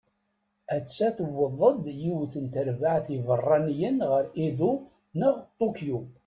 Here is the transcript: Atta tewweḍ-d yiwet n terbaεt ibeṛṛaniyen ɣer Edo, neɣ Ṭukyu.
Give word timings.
Atta 0.75 1.07
tewweḍ-d 1.17 1.83
yiwet 2.01 2.33
n 2.43 2.45
terbaεt 2.53 3.07
ibeṛṛaniyen 3.17 3.97
ɣer 4.09 4.23
Edo, 4.45 4.71
neɣ 5.19 5.35
Ṭukyu. 5.59 5.99